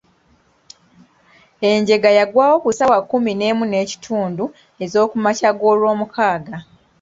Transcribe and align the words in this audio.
Enjega 1.69 2.09
yagwawo 2.17 2.55
ku 2.63 2.69
ssaawa 2.71 2.99
kkumi 3.03 3.31
n'emu 3.35 3.63
n'ekitundu 3.67 4.45
ez'okumakya 4.83 5.49
g'olwomukaaga. 5.59 6.55